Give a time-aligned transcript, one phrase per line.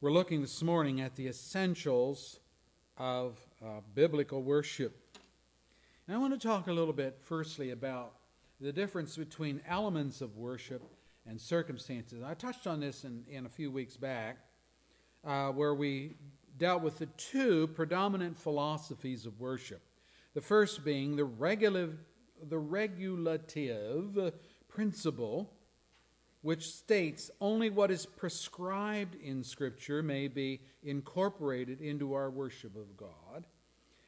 [0.00, 2.38] We're looking this morning at the essentials
[2.98, 4.96] of uh, biblical worship.
[6.06, 8.12] And I want to talk a little bit, firstly, about
[8.60, 10.82] the difference between elements of worship
[11.26, 12.22] and circumstances.
[12.24, 14.38] I touched on this in, in a few weeks back,
[15.24, 16.14] uh, where we
[16.58, 19.82] dealt with the two predominant philosophies of worship.
[20.32, 21.24] The first being the,
[22.48, 24.32] the regulative
[24.68, 25.52] principle
[26.42, 32.96] which states only what is prescribed in Scripture may be incorporated into our worship of
[32.96, 33.44] God.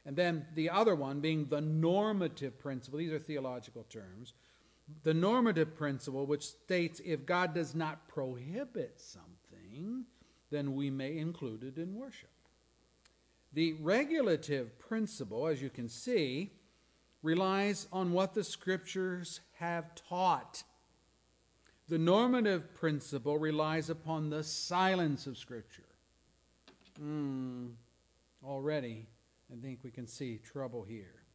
[0.05, 2.99] And then the other one being the normative principle.
[2.99, 4.33] These are theological terms.
[5.03, 10.05] The normative principle, which states if God does not prohibit something,
[10.49, 12.29] then we may include it in worship.
[13.53, 16.51] The regulative principle, as you can see,
[17.21, 20.63] relies on what the Scriptures have taught
[21.91, 25.83] the normative principle relies upon the silence of Scripture.
[27.03, 27.71] Mm,
[28.45, 29.07] already,
[29.51, 31.25] I think we can see trouble here.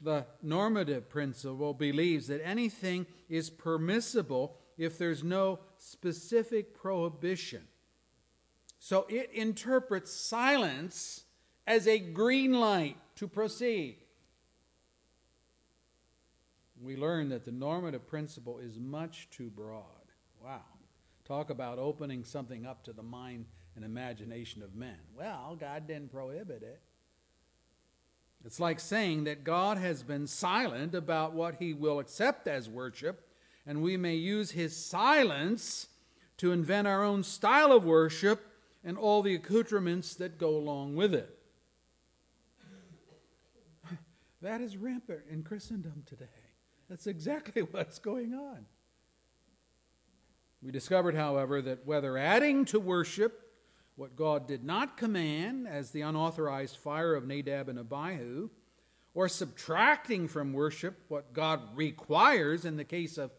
[0.00, 7.68] The normative principle believes that anything is permissible if there's no specific prohibition.
[8.78, 11.24] So it interprets silence
[11.66, 13.98] as a green light to proceed
[16.80, 19.84] we learn that the normative principle is much too broad.
[20.44, 20.62] Wow.
[21.24, 24.98] Talk about opening something up to the mind and imagination of men.
[25.16, 26.80] Well, God didn't prohibit it.
[28.44, 33.28] It's like saying that God has been silent about what he will accept as worship,
[33.66, 35.88] and we may use his silence
[36.36, 38.46] to invent our own style of worship
[38.84, 41.36] and all the accoutrements that go along with it.
[44.42, 46.45] That is rampant in Christendom today.
[46.88, 48.66] That's exactly what's going on.
[50.62, 53.42] We discovered, however, that whether adding to worship
[53.94, 58.50] what God did not command, as the unauthorized fire of Nadab and Abihu,
[59.14, 63.30] or subtracting from worship what God requires in the case of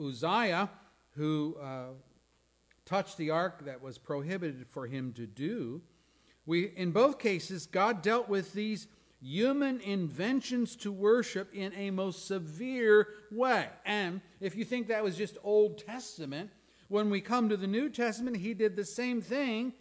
[0.00, 0.70] Uzziah,
[1.16, 1.88] who uh,
[2.86, 5.82] touched the ark that was prohibited for him to do,
[6.46, 8.86] we, in both cases, God dealt with these
[9.20, 13.68] human inventions to worship in a most severe way.
[13.84, 16.50] And if you think that was just Old Testament,
[16.88, 19.74] when we come to the New Testament, he did the same thing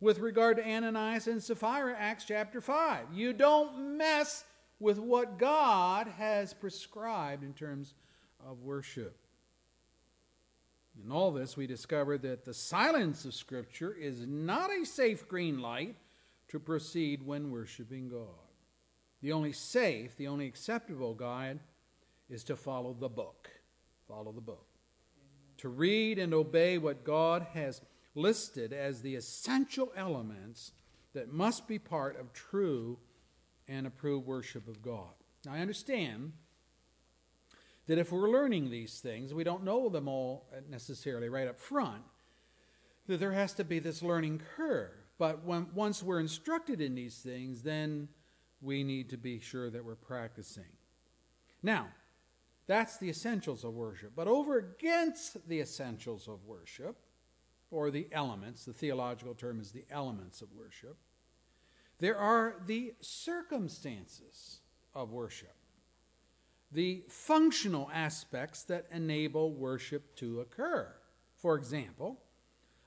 [0.00, 3.06] with regard to Ananias and Sapphira, Acts chapter 5.
[3.12, 4.44] You don't mess
[4.78, 7.94] with what God has prescribed in terms
[8.46, 9.18] of worship.
[11.02, 15.60] In all this, we discover that the silence of Scripture is not a safe green
[15.60, 15.96] light
[16.48, 18.43] to proceed when worshiping God.
[19.24, 21.60] The only safe, the only acceptable guide
[22.28, 23.48] is to follow the book.
[24.06, 24.66] Follow the book.
[25.58, 27.80] To read and obey what God has
[28.14, 30.72] listed as the essential elements
[31.14, 32.98] that must be part of true
[33.66, 35.14] and approved worship of God.
[35.46, 36.32] Now, I understand
[37.86, 42.02] that if we're learning these things, we don't know them all necessarily right up front,
[43.06, 44.92] that there has to be this learning curve.
[45.16, 48.08] But when, once we're instructed in these things, then
[48.64, 50.64] we need to be sure that we're practicing.
[51.62, 51.88] Now,
[52.66, 54.12] that's the essentials of worship.
[54.16, 56.96] But over against the essentials of worship,
[57.70, 60.96] or the elements, the theological term is the elements of worship,
[61.98, 64.60] there are the circumstances
[64.94, 65.54] of worship,
[66.72, 70.92] the functional aspects that enable worship to occur.
[71.36, 72.20] For example,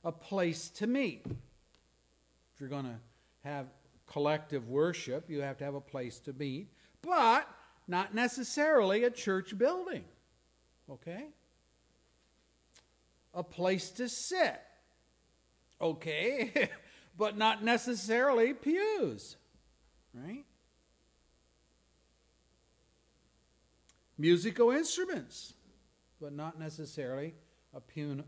[0.03, 1.25] a place to meet.
[1.25, 2.99] If you're going to
[3.43, 3.67] have
[4.07, 6.69] collective worship, you have to have a place to meet,
[7.01, 7.47] but
[7.87, 10.03] not necessarily a church building.
[10.89, 11.25] Okay?
[13.33, 14.61] A place to sit.
[15.79, 16.69] Okay?
[17.17, 19.37] but not necessarily pews.
[20.13, 20.45] Right?
[24.17, 25.53] Musical instruments,
[26.19, 27.35] but not necessarily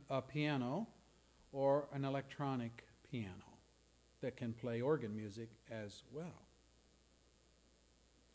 [0.09, 0.88] a, piano
[1.51, 3.49] or an electronic piano
[4.21, 6.45] that can play organ music as well.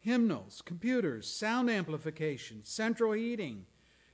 [0.00, 3.64] Hymnals, computers, sound amplification, central heating.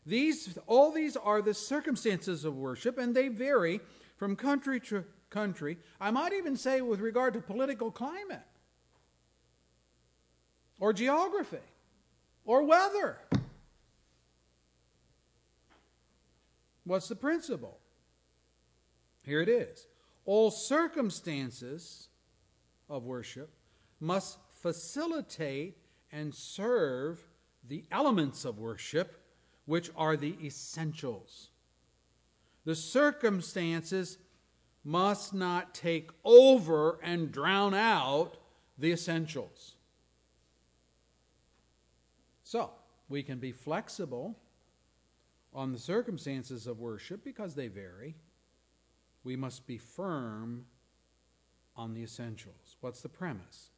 [0.06, 3.80] These, all these are the circumstances of worship, and they vary
[4.16, 5.78] from country to country.
[6.00, 8.42] I might even say with regard to political climate,
[10.78, 11.58] or geography,
[12.44, 13.18] or weather.
[16.84, 17.78] What's the principle?
[19.22, 19.86] Here it is
[20.24, 22.08] all circumstances
[22.88, 23.50] of worship
[24.00, 25.76] must facilitate
[26.12, 27.20] and serve
[27.66, 29.22] the elements of worship,
[29.66, 31.50] which are the essentials.
[32.64, 34.18] The circumstances
[34.84, 38.36] must not take over and drown out
[38.78, 39.76] the essentials.
[42.44, 42.70] So,
[43.08, 44.38] we can be flexible
[45.52, 48.16] on the circumstances of worship because they vary.
[49.24, 50.66] We must be firm
[51.76, 52.76] on the essentials.
[52.80, 53.70] What's the premise?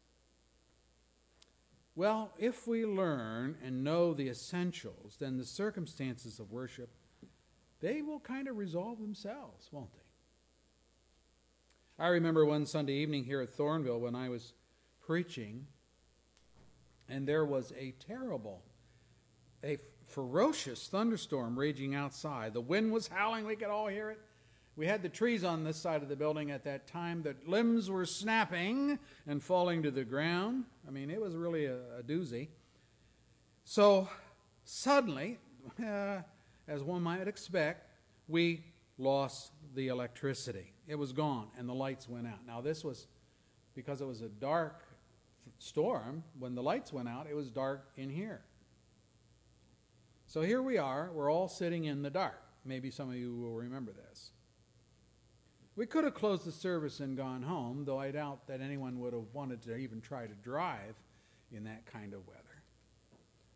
[1.94, 6.90] Well, if we learn and know the essentials, then the circumstances of worship
[7.82, 9.98] they will kind of resolve themselves, won't they?
[11.98, 14.54] I remember one Sunday evening here at Thornville when I was
[15.04, 15.66] preaching,
[17.08, 18.62] and there was a terrible,
[19.64, 22.54] a ferocious thunderstorm raging outside.
[22.54, 24.20] The wind was howling, we could all hear it.
[24.74, 27.22] We had the trees on this side of the building at that time.
[27.22, 30.64] The limbs were snapping and falling to the ground.
[30.88, 32.48] I mean, it was really a, a doozy.
[33.64, 34.08] So
[34.64, 35.38] suddenly,
[35.84, 36.22] uh,
[36.66, 37.86] as one might expect,
[38.28, 38.64] we
[38.96, 40.72] lost the electricity.
[40.86, 42.46] It was gone, and the lights went out.
[42.46, 43.06] Now, this was
[43.74, 44.84] because it was a dark
[45.58, 46.24] storm.
[46.38, 48.40] When the lights went out, it was dark in here.
[50.26, 51.10] So here we are.
[51.12, 52.40] We're all sitting in the dark.
[52.64, 54.30] Maybe some of you will remember this.
[55.74, 59.14] We could have closed the service and gone home, though I doubt that anyone would
[59.14, 60.94] have wanted to even try to drive
[61.50, 62.40] in that kind of weather.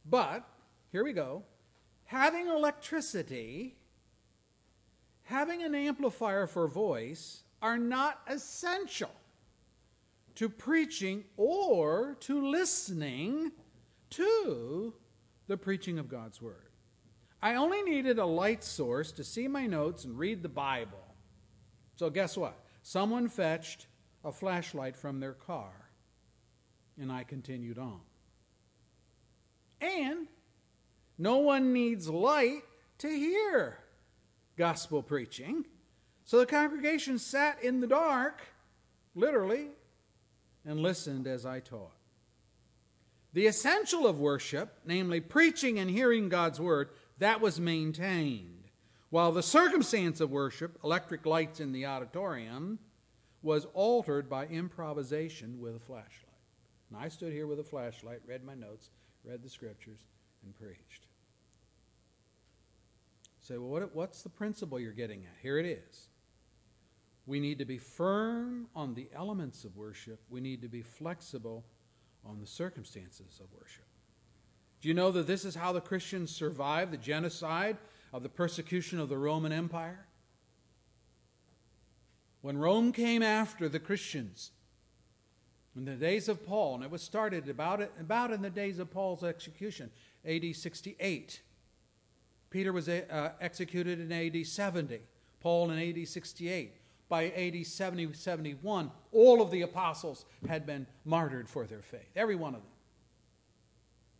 [0.08, 0.48] But
[0.92, 1.42] here we go.
[2.04, 3.76] Having electricity,
[5.24, 9.10] having an amplifier for voice are not essential
[10.36, 13.52] to preaching or to listening
[14.10, 14.94] to
[15.48, 16.70] the preaching of God's Word.
[17.42, 21.05] I only needed a light source to see my notes and read the Bible.
[21.96, 22.58] So, guess what?
[22.82, 23.86] Someone fetched
[24.24, 25.72] a flashlight from their car,
[27.00, 28.00] and I continued on.
[29.80, 30.28] And
[31.18, 32.62] no one needs light
[32.98, 33.78] to hear
[34.56, 35.64] gospel preaching.
[36.24, 38.40] So the congregation sat in the dark,
[39.14, 39.68] literally,
[40.64, 41.92] and listened as I taught.
[43.32, 46.88] The essential of worship, namely preaching and hearing God's word,
[47.18, 48.55] that was maintained.
[49.10, 52.78] While the circumstance of worship, electric lights in the auditorium,
[53.42, 56.26] was altered by improvisation with a flashlight.
[56.90, 58.90] And I stood here with a flashlight, read my notes,
[59.24, 60.00] read the scriptures,
[60.44, 61.06] and preached.
[63.40, 65.36] Say, well, what, what's the principle you're getting at?
[65.40, 66.08] Here it is.
[67.26, 70.20] We need to be firm on the elements of worship.
[70.28, 71.64] We need to be flexible
[72.24, 73.84] on the circumstances of worship.
[74.80, 77.76] Do you know that this is how the Christians survived the genocide
[78.12, 80.06] of the persecution of the Roman Empire?
[82.40, 84.52] When Rome came after the Christians
[85.76, 88.90] in the days of Paul, and it was started about, about in the days of
[88.90, 89.90] Paul's execution,
[90.24, 91.42] AD 68.
[92.50, 95.00] Peter was uh, executed in AD 70,
[95.40, 96.72] Paul in AD 68.
[97.08, 102.34] By AD 70, 71, all of the apostles had been martyred for their faith, every
[102.34, 102.70] one of them.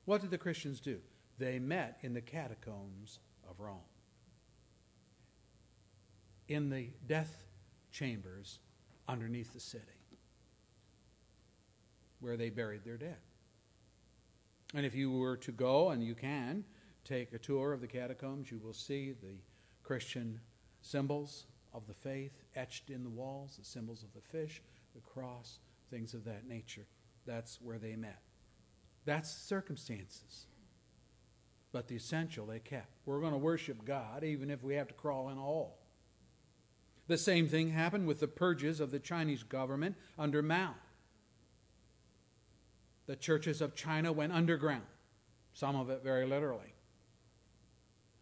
[0.04, 0.98] What did the Christians do?
[1.38, 3.18] They met in the catacombs
[3.56, 3.78] of Rome,
[6.48, 7.44] in the death
[7.90, 8.58] chambers
[9.08, 9.84] underneath the city,
[12.20, 13.18] where they buried their dead.
[14.74, 16.64] And if you were to go, and you can,
[17.04, 19.38] take a tour of the catacombs, you will see the
[19.82, 20.40] Christian
[20.82, 24.62] symbols of the faith etched in the walls, the symbols of the fish,
[24.94, 25.58] the cross,
[25.90, 26.86] things of that nature.
[27.26, 28.22] That's where they met.
[29.04, 30.46] That's circumstances.
[31.76, 32.88] But the essential they kept.
[33.04, 35.76] We're going to worship God even if we have to crawl in a hole.
[37.06, 40.74] The same thing happened with the purges of the Chinese government under Mao.
[43.04, 44.86] The churches of China went underground,
[45.52, 46.72] some of it very literally.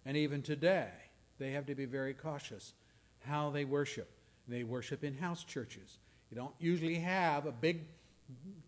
[0.04, 0.90] And even today,
[1.38, 2.72] they have to be very cautious
[3.20, 4.10] how they worship.
[4.48, 5.98] They worship in house churches.
[6.28, 7.82] You don't usually have a big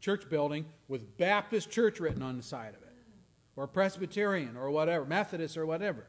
[0.00, 2.85] church building with Baptist church written on the side of it,
[3.56, 6.06] or Presbyterian, or whatever, Methodist, or whatever.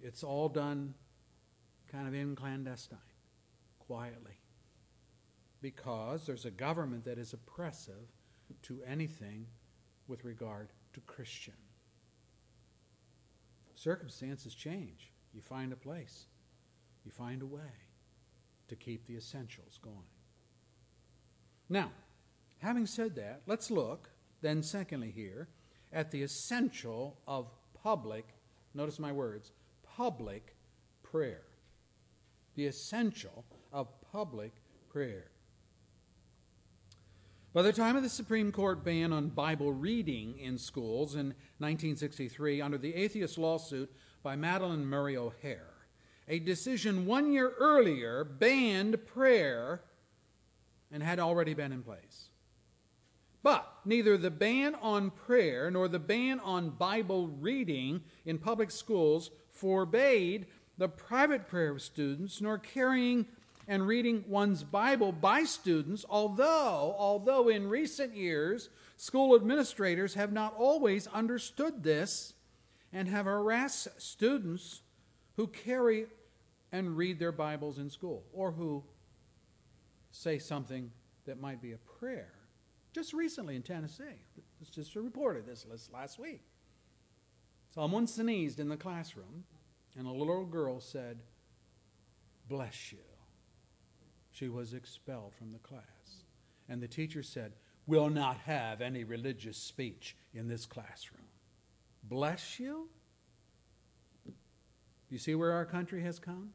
[0.00, 0.94] It's all done
[1.90, 2.98] kind of in clandestine,
[3.80, 4.38] quietly,
[5.60, 8.08] because there's a government that is oppressive
[8.62, 9.46] to anything
[10.06, 11.54] with regard to Christian.
[13.74, 15.10] Circumstances change.
[15.34, 16.26] You find a place,
[17.04, 17.60] you find a way
[18.68, 19.96] to keep the essentials going.
[21.68, 21.90] Now,
[22.58, 24.10] having said that, let's look
[24.42, 25.48] then, secondly, here
[25.92, 27.50] at the essential of
[27.82, 28.26] public,
[28.74, 29.52] notice my words,
[29.96, 30.56] public
[31.02, 31.42] prayer.
[32.56, 34.52] The essential of public
[34.90, 35.30] prayer.
[37.54, 41.26] By the time of the Supreme Court ban on Bible reading in schools in
[41.58, 45.66] 1963, under the atheist lawsuit by Madalyn Murray O'Hair,
[46.28, 49.82] a decision one year earlier banned prayer
[50.90, 52.28] and had already been in place.
[53.42, 59.30] But neither the ban on prayer nor the ban on Bible reading in public schools
[59.50, 60.46] forbade
[60.78, 63.26] the private prayer of students nor carrying
[63.68, 70.54] and reading one's Bible by students, although, although in recent years school administrators have not
[70.56, 72.34] always understood this
[72.92, 74.82] and have harassed students
[75.36, 76.06] who carry
[76.72, 78.82] and read their Bibles in school or who
[80.10, 80.90] say something
[81.26, 82.32] that might be a prayer.
[82.92, 84.20] Just recently in Tennessee,
[84.60, 86.42] it's just reported this last week.
[87.74, 89.44] Someone sneezed in the classroom,
[89.96, 91.20] and a little girl said,
[92.48, 92.98] Bless you.
[94.30, 95.82] She was expelled from the class.
[96.68, 97.52] And the teacher said,
[97.86, 101.24] We'll not have any religious speech in this classroom.
[102.04, 102.88] Bless you?
[105.08, 106.50] You see where our country has come?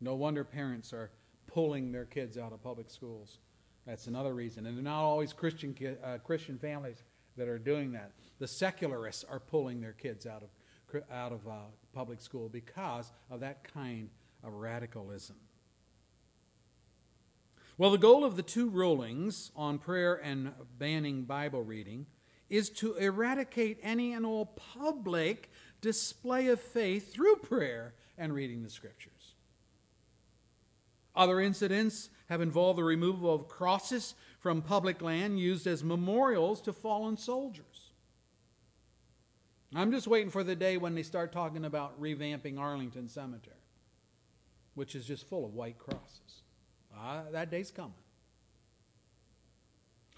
[0.00, 1.10] No wonder parents are
[1.46, 3.38] pulling their kids out of public schools.
[3.86, 4.66] That's another reason.
[4.66, 7.02] And they're not always Christian, uh, Christian families
[7.36, 8.12] that are doing that.
[8.38, 11.52] The secularists are pulling their kids out of, out of uh,
[11.92, 14.10] public school because of that kind
[14.44, 15.36] of radicalism.
[17.78, 22.06] Well, the goal of the two rulings on prayer and banning Bible reading
[22.50, 28.68] is to eradicate any and all public display of faith through prayer and reading the
[28.68, 29.34] Scriptures.
[31.16, 36.72] Other incidents have involved the removal of crosses from public land used as memorials to
[36.72, 37.90] fallen soldiers.
[39.74, 43.56] I'm just waiting for the day when they start talking about revamping Arlington Cemetery,
[44.74, 46.42] which is just full of white crosses.
[46.96, 47.92] Uh, that day's coming.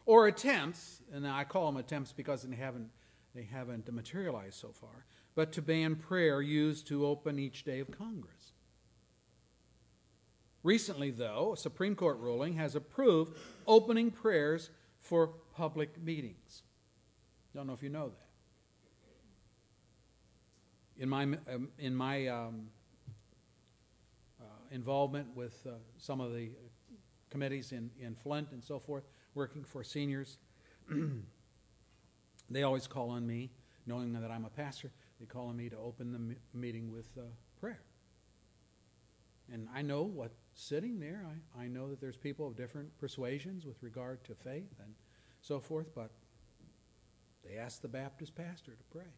[0.04, 2.90] Or attempts, and I call them attempts because they haven't,
[3.34, 7.90] they haven't materialized so far, but to ban prayer used to open each day of
[7.90, 8.41] Congress.
[10.62, 16.62] Recently, though, a Supreme Court ruling has approved opening prayers for public meetings.
[17.54, 18.28] Don't know if you know that.
[21.02, 22.68] In my, um, in my um,
[24.40, 26.50] uh, involvement with uh, some of the
[27.28, 29.04] committees in, in Flint and so forth,
[29.34, 30.38] working for seniors,
[32.50, 33.50] they always call on me,
[33.86, 37.22] knowing that I'm a pastor, they call on me to open the meeting with uh,
[37.58, 37.82] prayer.
[39.52, 43.64] And I know what sitting there, I, I know that there's people of different persuasions
[43.64, 44.94] with regard to faith and
[45.40, 46.10] so forth, but
[47.44, 49.10] they ask the Baptist pastor to pray,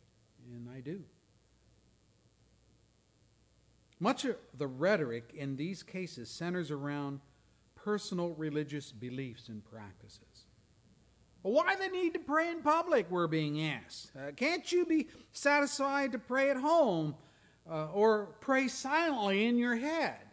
[0.53, 1.03] and I do.
[4.01, 7.21] Much of the rhetoric in these cases centers around
[7.75, 10.47] personal religious beliefs and practices.
[11.43, 14.13] Why the need to pray in public, we're being asked.
[14.17, 17.15] Uh, can't you be satisfied to pray at home
[17.71, 20.24] uh, or pray silently in your head?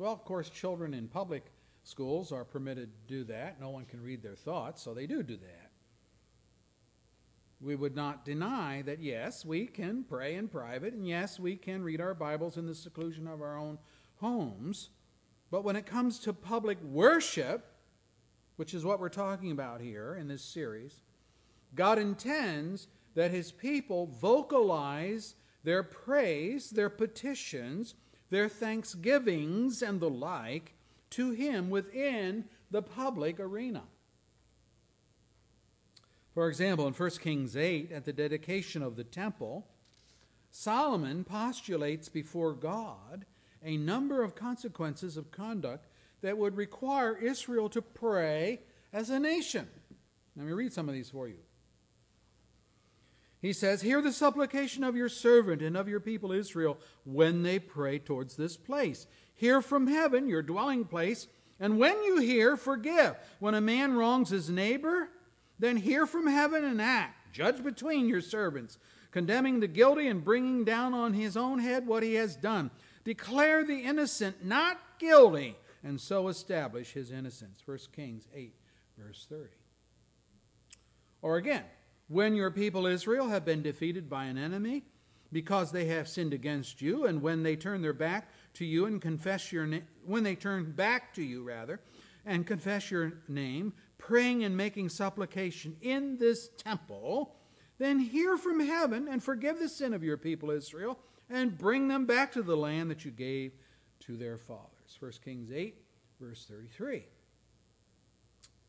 [0.00, 1.52] Well, of course, children in public
[1.82, 3.60] schools are permitted to do that.
[3.60, 5.72] No one can read their thoughts, so they do do that.
[7.60, 11.82] We would not deny that, yes, we can pray in private, and yes, we can
[11.82, 13.76] read our Bibles in the seclusion of our own
[14.20, 14.88] homes.
[15.50, 17.66] But when it comes to public worship,
[18.56, 21.02] which is what we're talking about here in this series,
[21.74, 27.96] God intends that his people vocalize their praise, their petitions,
[28.30, 30.74] their thanksgivings, and the like
[31.10, 33.82] to him within the public arena.
[36.32, 39.66] For example, in 1 Kings 8, at the dedication of the temple,
[40.50, 43.26] Solomon postulates before God
[43.62, 45.86] a number of consequences of conduct
[46.22, 48.60] that would require Israel to pray
[48.92, 49.68] as a nation.
[50.36, 51.38] Let me read some of these for you.
[53.40, 57.58] He says, Hear the supplication of your servant and of your people Israel when they
[57.58, 59.06] pray towards this place.
[59.34, 61.26] Hear from heaven, your dwelling place,
[61.58, 63.16] and when you hear, forgive.
[63.38, 65.08] When a man wrongs his neighbor,
[65.58, 67.34] then hear from heaven and act.
[67.34, 68.78] Judge between your servants,
[69.10, 72.70] condemning the guilty and bringing down on his own head what he has done.
[73.04, 77.62] Declare the innocent not guilty, and so establish his innocence.
[77.64, 78.54] 1 Kings 8,
[78.98, 79.48] verse 30.
[81.22, 81.64] Or again,
[82.10, 84.82] when your people Israel have been defeated by an enemy
[85.32, 89.00] because they have sinned against you, and when they turn their back to you and
[89.00, 91.80] confess your name, when they turn back to you, rather,
[92.26, 97.36] and confess your name, praying and making supplication in this temple,
[97.78, 100.98] then hear from heaven and forgive the sin of your people Israel
[101.30, 103.52] and bring them back to the land that you gave
[104.00, 104.96] to their fathers.
[104.98, 105.76] 1 Kings 8,
[106.20, 107.04] verse 33.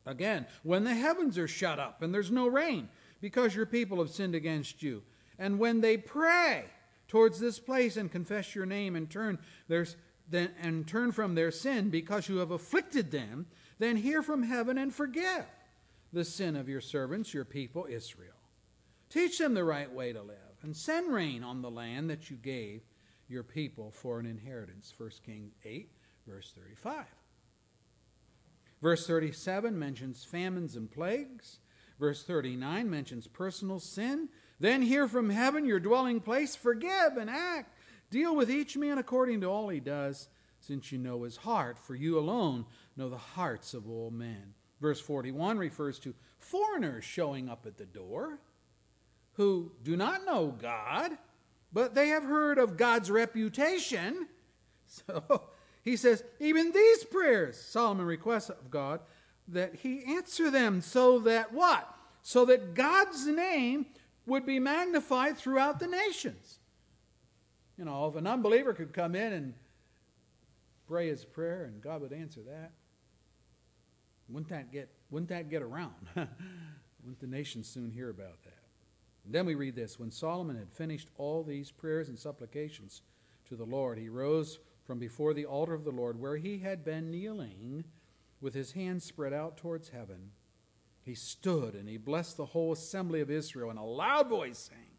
[0.05, 2.88] Again, when the heavens are shut up and there's no rain,
[3.21, 5.03] because your people have sinned against you.
[5.39, 6.65] And when they pray
[7.07, 9.85] towards this place and confess your name and turn their,
[10.29, 13.45] then, and turn from their sin because you have afflicted them,
[13.79, 15.45] then hear from heaven and forgive
[16.13, 18.33] the sin of your servants, your people Israel.
[19.09, 22.37] Teach them the right way to live and send rain on the land that you
[22.37, 22.81] gave
[23.27, 24.93] your people for an inheritance.
[24.97, 25.89] 1 Kings 8,
[26.27, 27.05] verse 35.
[28.81, 31.59] Verse 37 mentions famines and plagues.
[32.01, 34.27] Verse 39 mentions personal sin.
[34.60, 37.77] Then hear from heaven, your dwelling place, forgive and act.
[38.10, 40.27] Deal with each man according to all he does,
[40.60, 42.65] since you know his heart, for you alone
[42.98, 44.55] know the hearts of all men.
[44.81, 48.39] Verse 41 refers to foreigners showing up at the door
[49.34, 51.12] who do not know God,
[51.72, 54.27] but they have heard of God's reputation.
[55.08, 55.43] So
[55.84, 59.00] he says, even these prayers, Solomon requests of God,
[59.48, 61.88] that he answer them so that what?
[62.21, 63.86] So that God's name
[64.25, 66.60] would be magnified throughout the nations.
[67.77, 69.53] You know, if an unbeliever could come in and
[70.88, 72.71] pray his prayer and God would answer that,
[74.29, 75.93] wouldn't that get, wouldn't that get around?
[76.15, 78.62] wouldn't the nations soon hear about that?
[79.25, 83.01] And then we read this When Solomon had finished all these prayers and supplications
[83.50, 86.83] to the Lord, he rose from before the altar of the Lord, where he had
[86.83, 87.83] been kneeling
[88.41, 90.31] with his hands spread out towards heaven.
[91.03, 94.98] He stood and he blessed the whole assembly of Israel in a loud voice, saying,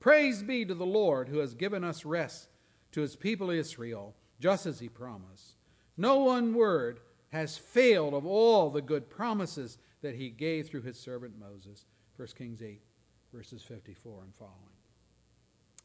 [0.00, 2.48] Praise be to the Lord who has given us rest
[2.92, 5.56] to his people Israel, just as he promised.
[5.96, 10.98] No one word has failed of all the good promises that he gave through his
[10.98, 11.86] servant Moses.
[12.16, 12.80] 1 Kings 8,
[13.32, 14.54] verses 54 and following.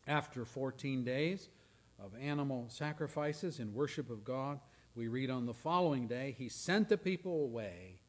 [0.08, 1.50] After 14 days
[1.98, 4.60] of animal sacrifices in worship of God,
[4.96, 8.00] we read on the following day, he sent the people away.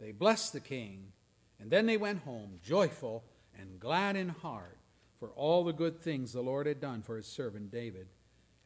[0.00, 1.12] They blessed the king,
[1.60, 3.24] and then they went home, joyful
[3.58, 4.78] and glad in heart
[5.18, 8.08] for all the good things the Lord had done for his servant David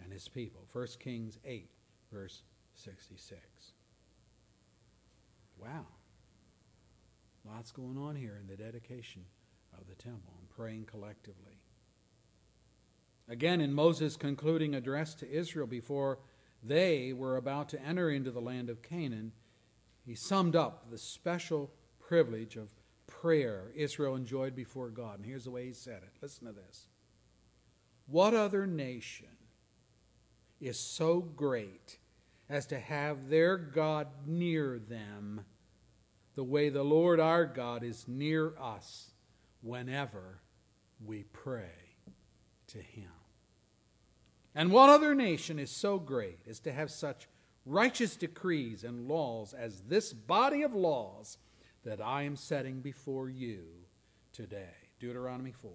[0.02, 0.66] and his people.
[0.72, 1.68] 1 Kings 8,
[2.12, 2.42] verse
[2.74, 3.40] 66.
[5.58, 5.86] Wow.
[7.44, 9.22] Lots going on here in the dedication
[9.78, 11.60] of the temple and praying collectively.
[13.28, 16.18] Again, in Moses' concluding address to Israel before
[16.62, 19.32] they were about to enter into the land of Canaan,
[20.04, 22.70] he summed up the special privilege of
[23.06, 25.18] prayer Israel enjoyed before God.
[25.18, 26.12] And here's the way he said it.
[26.22, 26.86] Listen to this.
[28.06, 29.26] What other nation
[30.60, 31.98] is so great
[32.48, 35.42] as to have their God near them
[36.34, 39.10] the way the Lord our God is near us
[39.60, 40.40] whenever
[41.04, 41.96] we pray
[42.68, 43.10] to him?
[44.58, 47.28] And what other nation is so great as to have such
[47.64, 51.38] righteous decrees and laws as this body of laws
[51.84, 53.66] that I am setting before you
[54.32, 54.74] today?
[54.98, 55.70] Deuteronomy 4,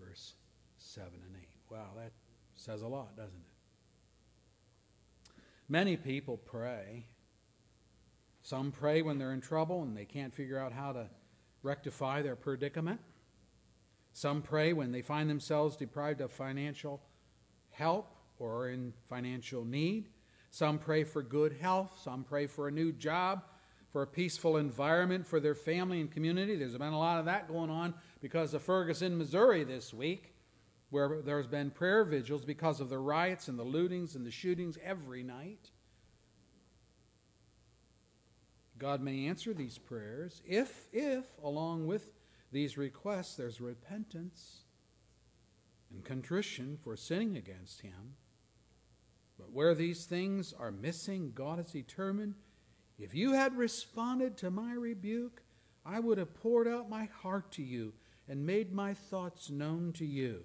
[0.00, 0.34] verse
[0.78, 1.48] 7 and 8.
[1.70, 2.10] Wow, that
[2.56, 5.32] says a lot, doesn't it?
[5.68, 7.06] Many people pray.
[8.42, 11.06] Some pray when they're in trouble and they can't figure out how to
[11.62, 12.98] rectify their predicament.
[14.12, 17.00] Some pray when they find themselves deprived of financial
[17.72, 20.08] help or in financial need.
[20.50, 21.98] Some pray for good health.
[22.02, 23.42] Some pray for a new job,
[23.90, 26.56] for a peaceful environment for their family and community.
[26.56, 30.34] There's been a lot of that going on because of Ferguson, Missouri this week,
[30.90, 34.76] where there's been prayer vigils because of the riots and the lootings and the shootings
[34.84, 35.70] every night.
[38.78, 42.10] God may answer these prayers if, if, along with
[42.50, 44.61] these requests, there's repentance
[45.92, 48.14] and contrition for sinning against him.
[49.38, 52.34] But where these things are missing, God has determined
[52.98, 55.42] if you had responded to my rebuke,
[55.84, 57.94] I would have poured out my heart to you
[58.28, 60.44] and made my thoughts known to you.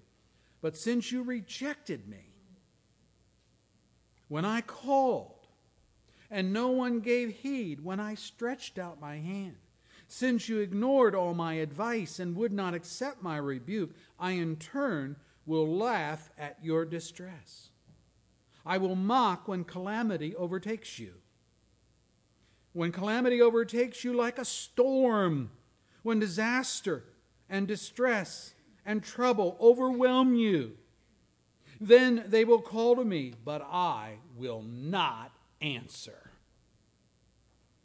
[0.61, 2.33] But since you rejected me,
[4.27, 5.47] when I called,
[6.29, 9.57] and no one gave heed when I stretched out my hand,
[10.07, 15.17] since you ignored all my advice and would not accept my rebuke, I in turn
[15.47, 17.69] will laugh at your distress.
[18.65, 21.13] I will mock when calamity overtakes you.
[22.73, 25.49] When calamity overtakes you like a storm,
[26.03, 27.05] when disaster
[27.49, 28.53] and distress
[28.85, 30.77] and trouble overwhelm you,
[31.79, 35.31] then they will call to me, but I will not
[35.61, 36.31] answer.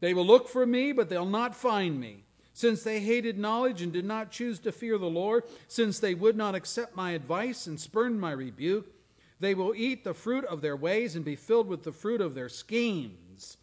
[0.01, 2.25] They will look for me, but they'll not find me.
[2.55, 6.37] Since they hated knowledge and did not choose to fear the Lord, since they would
[6.37, 8.93] not accept my advice and spurned my rebuke,
[9.41, 12.35] they will eat the fruit of their ways and be filled with the fruit of
[12.35, 13.57] their schemes.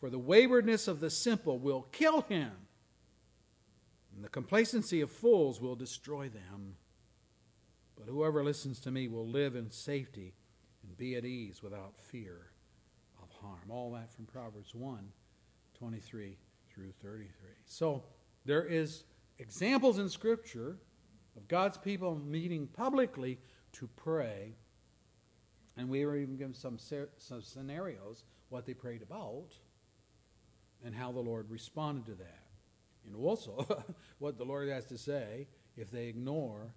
[0.00, 2.52] For the waywardness of the simple will kill him,
[4.14, 6.76] and the complacency of fools will destroy them.
[7.96, 10.34] But whoever listens to me will live in safety
[10.82, 12.52] and be at ease without fear
[13.20, 13.70] of harm.
[13.70, 15.10] All that from Proverbs 1
[15.78, 16.36] 23
[16.72, 17.26] through 33.
[17.66, 18.02] So
[18.44, 19.04] there is
[19.38, 20.78] examples in Scripture
[21.36, 23.38] of God's people meeting publicly
[23.72, 24.56] to pray.
[25.76, 26.78] And we were even given some,
[27.18, 29.54] some scenarios, what they prayed about,
[30.84, 32.46] and how the Lord responded to that.
[33.06, 33.84] And also
[34.18, 35.46] what the Lord has to say
[35.76, 36.74] if they ignore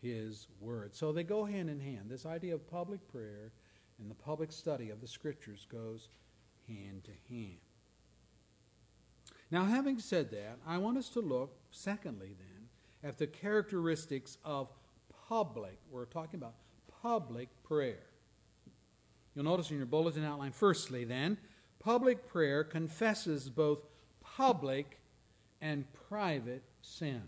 [0.00, 0.94] his word.
[0.94, 2.08] So they go hand in hand.
[2.08, 3.52] This idea of public prayer
[3.98, 6.08] and the public study of the scriptures goes
[6.68, 7.65] hand to hand.
[9.50, 12.68] Now, having said that, I want us to look, secondly, then,
[13.08, 14.68] at the characteristics of
[15.28, 15.78] public.
[15.90, 16.54] We're talking about
[17.02, 18.02] public prayer.
[19.34, 21.38] You'll notice in your bulletin outline, firstly, then,
[21.78, 23.78] public prayer confesses both
[24.20, 24.98] public
[25.60, 27.22] and private sin.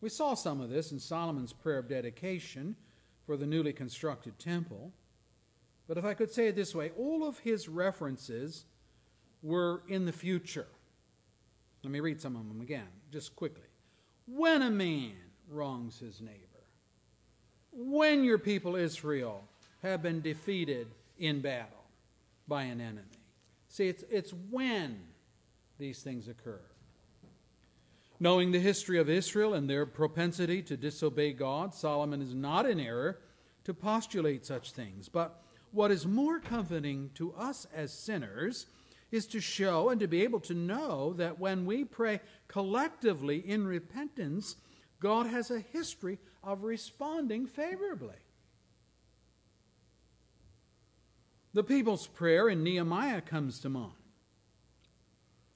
[0.00, 2.76] We saw some of this in Solomon's prayer of dedication
[3.24, 4.92] for the newly constructed temple.
[5.88, 8.66] But if I could say it this way, all of his references
[9.44, 10.66] were in the future.
[11.84, 13.68] Let me read some of them again, just quickly.
[14.26, 15.12] When a man
[15.48, 16.40] wrongs his neighbor,
[17.70, 19.44] when your people Israel
[19.82, 21.84] have been defeated in battle
[22.48, 23.02] by an enemy.
[23.68, 25.00] See, it's, it's when
[25.78, 26.60] these things occur.
[28.18, 32.80] Knowing the history of Israel and their propensity to disobey God, Solomon is not in
[32.80, 33.18] error
[33.64, 35.08] to postulate such things.
[35.08, 38.66] But what is more comforting to us as sinners
[39.14, 43.66] is to show and to be able to know that when we pray collectively in
[43.66, 44.56] repentance,
[44.98, 48.16] God has a history of responding favorably.
[51.52, 53.92] The people's prayer in Nehemiah comes to mind.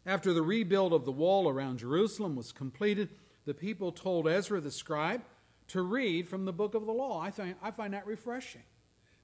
[0.06, 3.08] After the rebuild of the wall around Jerusalem was completed,
[3.44, 5.22] the people told Ezra the scribe
[5.68, 7.20] to read from the book of the law.
[7.20, 8.62] I, find I find that refreshing.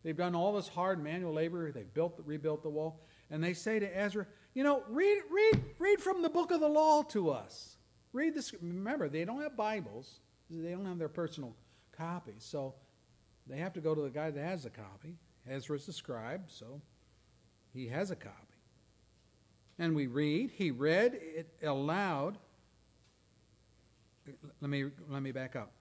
[0.02, 3.78] They've done all this hard manual labor, they've built, rebuilt the wall, and they say
[3.78, 7.76] to Ezra, you know, read, read, read from the book of the law to us.
[8.12, 8.54] Read this.
[8.60, 11.56] Remember, they don't have Bibles, they don't have their personal
[11.92, 12.74] copies, so
[13.46, 15.16] they have to go to the guy that has a copy.
[15.48, 16.80] Ezra's the scribe, so
[17.72, 18.36] he has a copy.
[19.78, 22.38] And we read, he read it aloud.
[24.60, 25.72] Let me, let me back up.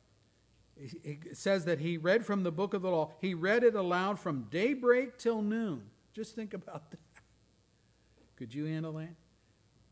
[0.75, 3.11] It says that he read from the book of the law.
[3.21, 5.83] He read it aloud from daybreak till noon.
[6.13, 6.99] Just think about that.
[8.35, 9.15] Could you handle that?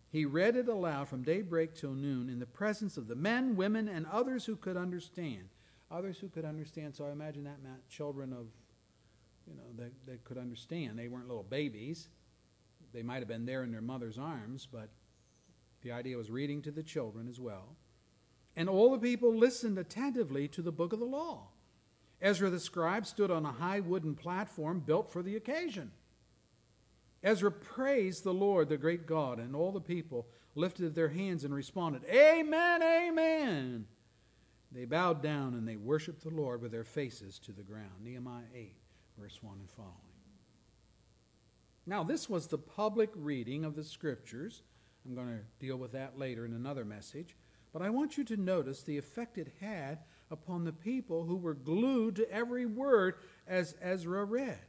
[0.09, 3.87] He read it aloud from daybreak till noon in the presence of the men, women,
[3.87, 5.47] and others who could understand.
[5.89, 6.95] Others who could understand.
[6.95, 8.47] So I imagine that meant children of,
[9.47, 10.99] you know, that, that could understand.
[10.99, 12.09] They weren't little babies.
[12.93, 14.89] They might have been there in their mother's arms, but
[15.81, 17.75] the idea was reading to the children as well.
[18.55, 21.47] And all the people listened attentively to the book of the law.
[22.21, 25.91] Ezra the scribe stood on a high wooden platform built for the occasion.
[27.23, 31.53] Ezra praised the Lord, the great God, and all the people lifted their hands and
[31.53, 33.85] responded, Amen, Amen.
[34.71, 37.91] They bowed down and they worshiped the Lord with their faces to the ground.
[38.03, 38.75] Nehemiah 8,
[39.17, 39.95] verse 1 and following.
[41.85, 44.63] Now, this was the public reading of the scriptures.
[45.05, 47.35] I'm going to deal with that later in another message.
[47.73, 51.53] But I want you to notice the effect it had upon the people who were
[51.53, 53.15] glued to every word
[53.47, 54.59] as Ezra read.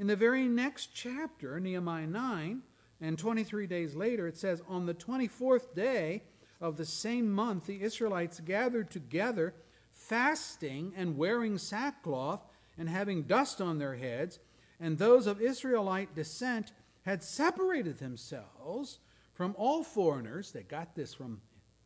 [0.00, 2.62] In the very next chapter, Nehemiah 9,
[3.02, 6.22] and 23 days later, it says, On the 24th day
[6.58, 9.52] of the same month, the Israelites gathered together,
[9.92, 12.40] fasting and wearing sackcloth
[12.78, 14.38] and having dust on their heads,
[14.80, 19.00] and those of Israelite descent had separated themselves
[19.34, 20.50] from all foreigners.
[20.50, 21.42] They got this from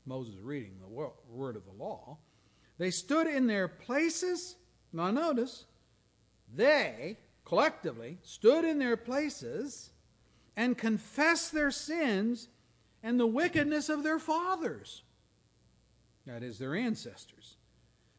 [0.06, 2.18] Moses reading the word of the law.
[2.78, 4.54] They stood in their places.
[4.92, 5.64] Now, notice,
[6.54, 9.90] they collectively stood in their places
[10.56, 12.48] and confessed their sins
[13.02, 15.02] and the wickedness of their fathers,
[16.26, 17.56] that is, their ancestors.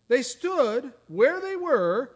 [0.08, 2.12] They stood where they were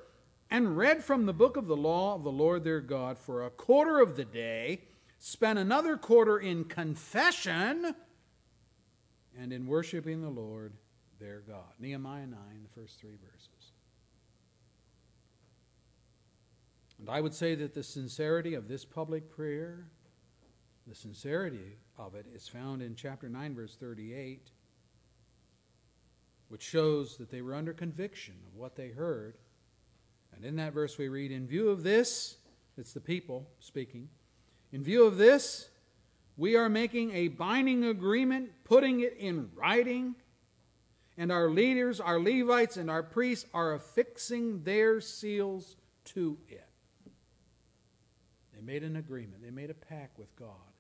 [0.52, 3.50] and read from the book of the law of the Lord their God for a
[3.50, 4.82] quarter of the day,
[5.18, 7.96] spent another quarter in confession
[9.40, 10.74] and in worshiping the Lord
[11.20, 11.74] their God.
[11.80, 13.59] Nehemiah 9, the first three verses.
[17.00, 19.86] And I would say that the sincerity of this public prayer,
[20.86, 24.52] the sincerity of it, is found in chapter 9, verse 38,
[26.50, 29.38] which shows that they were under conviction of what they heard.
[30.36, 32.38] And in that verse we read, In view of this,
[32.78, 34.10] it's the people speaking,
[34.72, 35.70] in view of this,
[36.38, 40.16] we are making a binding agreement, putting it in writing,
[41.18, 46.69] and our leaders, our Levites, and our priests are affixing their seals to it.
[48.60, 50.74] They made an agreement, they made a pact with God,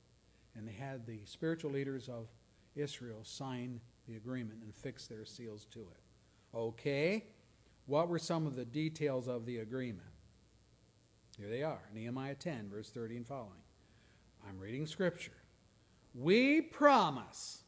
[0.55, 2.27] and they had the spiritual leaders of
[2.75, 6.57] Israel sign the agreement and fix their seals to it.
[6.57, 7.23] Okay,
[7.85, 10.09] what were some of the details of the agreement?
[11.37, 13.63] Here they are Nehemiah 10, verse 30 and following.
[14.47, 15.31] I'm reading scripture.
[16.13, 17.63] We promise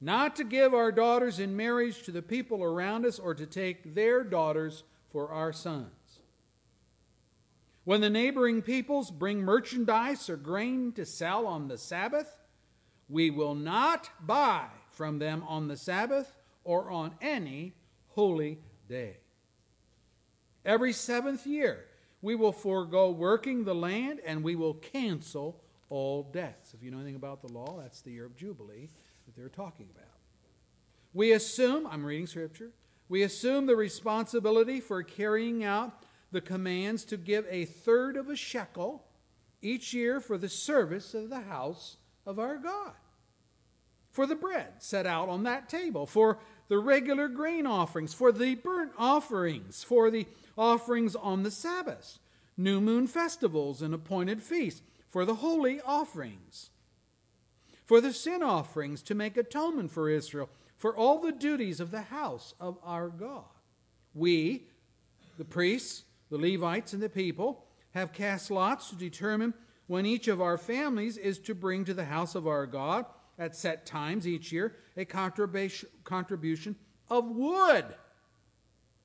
[0.00, 3.94] not to give our daughters in marriage to the people around us or to take
[3.94, 6.01] their daughters for our sons.
[7.84, 12.36] When the neighboring peoples bring merchandise or grain to sell on the Sabbath,
[13.08, 17.74] we will not buy from them on the Sabbath or on any
[18.10, 19.16] holy day.
[20.64, 21.86] Every seventh year,
[22.20, 26.72] we will forego working the land and we will cancel all debts.
[26.72, 28.88] If you know anything about the law, that's the year of Jubilee
[29.26, 30.06] that they're talking about.
[31.12, 32.70] We assume, I'm reading scripture,
[33.08, 38.36] we assume the responsibility for carrying out the commands to give a third of a
[38.36, 39.04] shekel
[39.60, 42.92] each year for the service of the house of our God,
[44.10, 48.54] for the bread set out on that table, for the regular grain offerings, for the
[48.56, 50.26] burnt offerings, for the
[50.58, 52.18] offerings on the Sabbaths,
[52.56, 56.70] new moon festivals and appointed feasts, for the holy offerings
[57.92, 62.00] for the sin offerings to make atonement for Israel, for all the duties of the
[62.00, 63.44] house of our God.
[64.14, 64.64] We,
[65.36, 69.52] the priests, the Levites, and the people, have cast lots to determine
[69.86, 73.04] when each of our families is to bring to the house of our God
[73.38, 76.76] at set times each year a contribution
[77.10, 77.84] of wood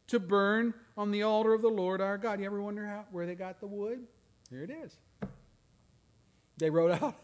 [0.07, 2.39] to burn on the altar of the Lord our God.
[2.39, 4.07] You ever wonder how, where they got the wood?
[4.49, 4.95] Here it is.
[6.57, 7.15] They wrote out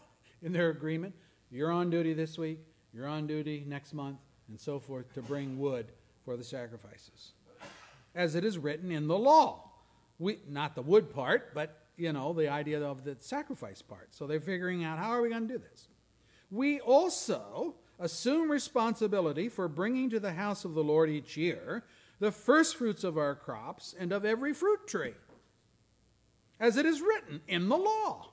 [0.42, 1.14] in their agreement
[1.50, 2.58] you're on duty this week,
[2.92, 5.86] you're on duty next month, and so forth to bring wood
[6.26, 7.32] for the sacrifices.
[8.14, 9.63] As it is written in the law.
[10.18, 14.14] We, not the wood part, but you know, the idea of the sacrifice part.
[14.14, 15.88] So they're figuring out how are we going to do this?
[16.50, 21.84] We also assume responsibility for bringing to the house of the Lord each year
[22.20, 25.14] the first fruits of our crops and of every fruit tree,
[26.60, 28.30] as it is written in the law.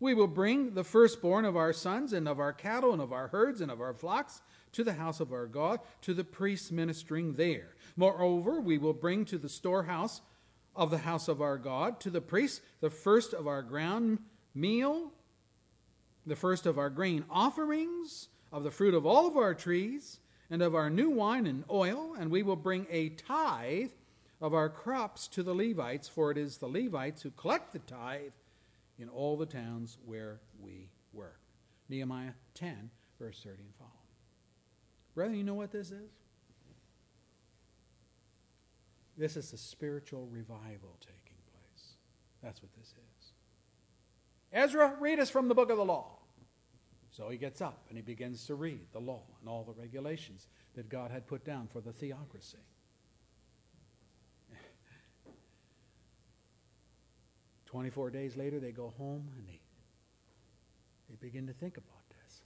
[0.00, 3.28] We will bring the firstborn of our sons and of our cattle and of our
[3.28, 4.42] herds and of our flocks
[4.72, 7.74] to the house of our God, to the priests ministering there.
[7.96, 10.20] Moreover, we will bring to the storehouse
[10.76, 14.18] of the house of our God, to the priests, the first of our ground
[14.54, 15.12] meal,
[16.26, 20.62] the first of our grain offerings, of the fruit of all of our trees, and
[20.62, 23.90] of our new wine and oil, and we will bring a tithe
[24.40, 28.32] of our crops to the Levites, for it is the Levites who collect the tithe
[28.98, 31.40] in all the towns where we work.
[31.88, 33.92] Nehemiah 10, verse 30 and following.
[35.14, 36.10] Brethren, you know what this is?
[39.16, 41.94] This is a spiritual revival taking place.
[42.42, 43.32] That's what this is.
[44.52, 46.18] Ezra, read us from the book of the law.
[47.10, 50.48] So he gets up and he begins to read the law and all the regulations
[50.74, 52.58] that God had put down for the theocracy.
[57.66, 59.60] 24 days later, they go home and they,
[61.08, 62.42] they begin to think about this.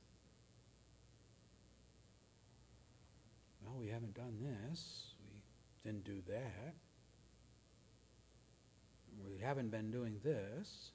[3.63, 4.39] Well, we haven't done
[4.71, 5.08] this.
[5.89, 6.75] Didn't do that.
[9.27, 10.91] We haven't been doing this.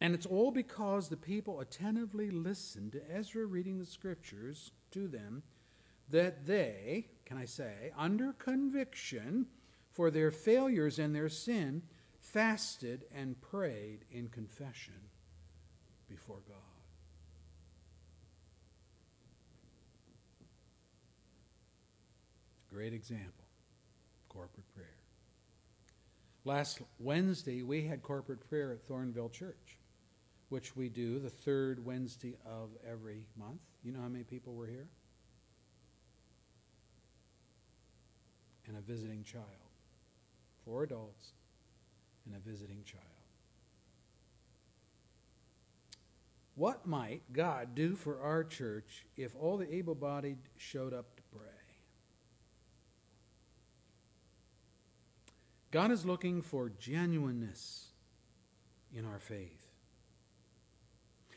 [0.00, 5.44] And it's all because the people attentively listened to Ezra reading the scriptures to them
[6.10, 9.46] that they, can I say, under conviction
[9.92, 11.82] for their failures and their sin,
[12.18, 15.02] fasted and prayed in confession
[16.08, 16.65] before God.
[22.76, 23.46] Great example
[24.28, 24.98] corporate prayer.
[26.44, 29.78] Last Wednesday, we had corporate prayer at Thornville Church,
[30.50, 33.62] which we do the third Wednesday of every month.
[33.82, 34.88] You know how many people were here?
[38.68, 39.46] And a visiting child.
[40.66, 41.32] Four adults
[42.26, 43.04] and a visiting child.
[46.56, 51.22] What might God do for our church if all the able bodied showed up to
[51.34, 51.48] pray?
[55.76, 57.88] God is looking for genuineness
[58.94, 59.66] in our faith.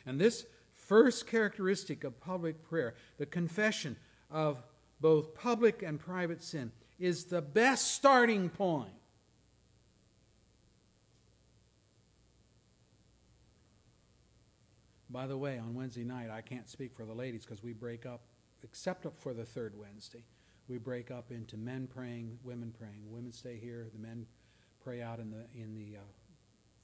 [0.06, 3.98] And this first characteristic of public prayer, the confession
[4.32, 4.64] of
[5.02, 8.94] both public and private sin, is the best starting point
[15.10, 18.06] By the way, on Wednesday night, I can't speak for the ladies because we break
[18.06, 18.22] up,
[18.62, 20.24] except for the third Wednesday.
[20.70, 23.10] We break up into men praying, women praying.
[23.10, 24.28] Women stay here, the men
[24.84, 26.02] pray out in the, in the uh,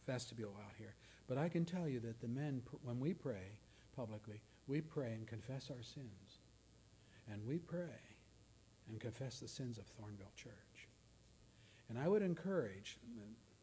[0.08, 0.96] vestibule out here.
[1.28, 3.60] But I can tell you that the men, when we pray
[3.96, 6.40] publicly, we pray and confess our sins.
[7.32, 8.02] And we pray
[8.90, 10.88] and confess the sins of Thornville Church.
[11.90, 12.98] And I would encourage,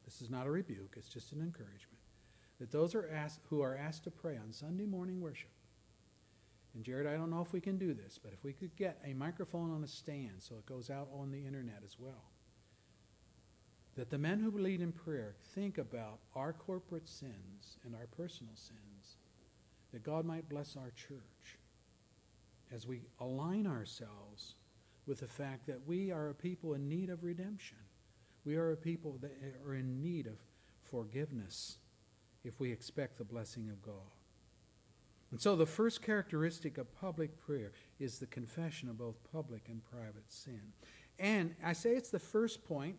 [0.05, 1.99] this is not a rebuke, it's just an encouragement,
[2.61, 5.51] that those are asked, who are asked to pray on Sunday morning worship,
[6.75, 8.99] and Jared, I don't know if we can do this, but if we could get
[9.05, 12.31] a microphone on a stand so it goes out on the internet as well,
[13.97, 18.55] that the men who lead in prayer think about our corporate sins and our personal
[18.55, 19.17] sins,
[19.93, 21.59] that God might bless our church
[22.73, 24.55] as we align ourselves
[25.07, 27.77] with the fact that we are a people in need of redemption.
[28.45, 30.39] We are a people that are in need of
[30.83, 31.77] forgiveness
[32.45, 34.22] if we expect the blessing of God.
[35.33, 39.83] And so the first characteristic of public prayer is the confession of both public and
[39.83, 40.61] private sin.
[41.19, 42.97] And I say it's the first point,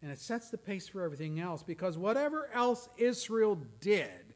[0.00, 4.34] and it sets the pace for everything else because whatever else Israel did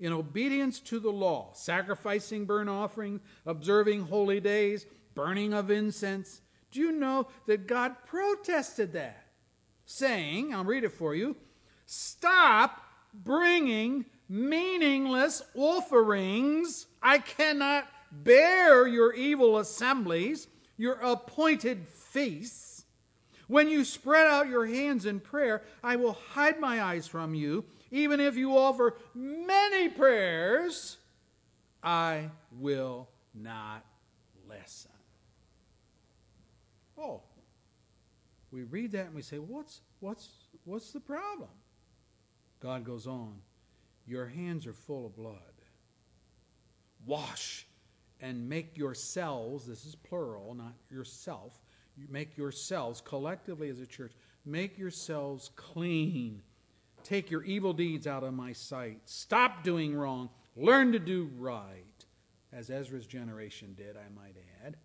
[0.00, 6.40] in obedience to the law, sacrificing burnt offerings, observing holy days, burning of incense,
[6.72, 9.26] do you know that God protested that?
[9.84, 11.36] Saying, I'll read it for you,
[11.86, 12.82] stop
[13.14, 16.86] bringing meaningless offerings.
[17.02, 22.84] I cannot bear your evil assemblies, your appointed feasts.
[23.48, 27.64] When you spread out your hands in prayer, I will hide my eyes from you.
[27.90, 30.98] Even if you offer many prayers,
[31.82, 33.84] I will not
[34.48, 34.92] listen.
[36.96, 37.22] Oh,
[38.52, 40.28] we read that and we say, what's, what's,
[40.64, 41.48] what's the problem?
[42.60, 43.36] God goes on,
[44.10, 45.36] Your hands are full of blood.
[47.06, 47.64] Wash
[48.20, 51.60] and make yourselves, this is plural, not yourself,
[51.96, 54.10] you make yourselves collectively as a church,
[54.44, 56.42] make yourselves clean.
[57.04, 58.98] Take your evil deeds out of my sight.
[59.04, 60.28] Stop doing wrong.
[60.56, 62.04] Learn to do right,
[62.52, 64.76] as Ezra's generation did, I might add.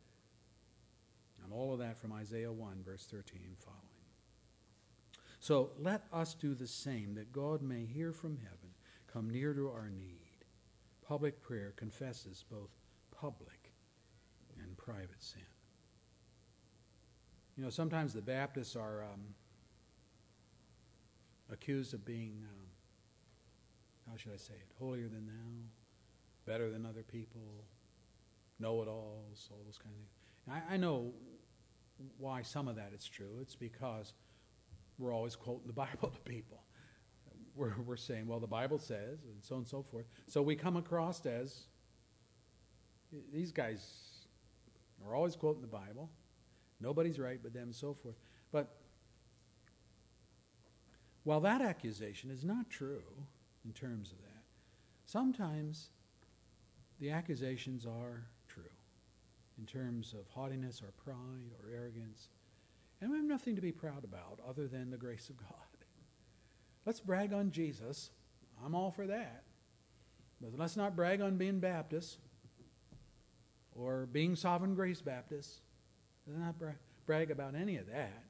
[1.44, 3.82] And all of that from Isaiah 1, verse 13 following.
[5.40, 8.65] So let us do the same, that God may hear from heaven,
[9.16, 10.44] come near to our need.
[11.08, 12.70] Public prayer confesses both
[13.18, 13.72] public
[14.62, 15.42] and private sin.
[17.56, 19.22] You know, sometimes the Baptists are um,
[21.50, 27.04] accused of being, um, how should I say it, holier than thou, better than other
[27.04, 27.64] people,
[28.60, 30.62] know it alls, all those kind of things.
[30.70, 31.14] I, I know
[32.18, 33.38] why some of that is true.
[33.42, 34.14] It's because
[34.98, 36.64] we're always quoting the Bible to people.
[37.56, 40.06] We're, we're saying, well, the Bible says, and so on and so forth.
[40.28, 41.64] So we come across as
[43.32, 44.28] these guys
[45.06, 46.10] are always quoting the Bible.
[46.82, 48.16] Nobody's right but them, and so forth.
[48.52, 48.76] But
[51.24, 53.04] while that accusation is not true
[53.64, 54.44] in terms of that,
[55.06, 55.90] sometimes
[57.00, 58.64] the accusations are true
[59.58, 62.30] in terms of haughtiness or pride or arrogance
[63.02, 65.65] and we have nothing to be proud about other than the grace of God.
[66.86, 68.12] Let's brag on Jesus.
[68.64, 69.44] I'm all for that.
[70.42, 72.20] But let's not brag on being Baptist
[73.74, 75.62] or being Sovereign Grace Baptist.
[76.28, 76.74] Let's not bra-
[77.06, 78.24] brag about any of that.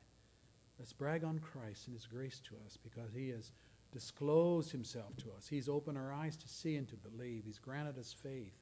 [0.80, 3.52] Let's brag on Christ and His grace to us because He has
[3.92, 5.48] disclosed Himself to us.
[5.48, 7.44] He's opened our eyes to see and to believe.
[7.46, 8.54] He's granted us faith.